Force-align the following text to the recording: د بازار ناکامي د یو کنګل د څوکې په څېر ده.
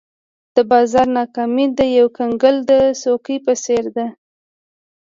د 0.55 0.57
بازار 0.71 1.07
ناکامي 1.17 1.65
د 1.77 1.79
یو 1.97 2.07
کنګل 2.17 2.55
د 2.69 2.71
څوکې 3.01 3.37
په 3.45 3.53
څېر 3.63 3.83
ده. 3.95 4.07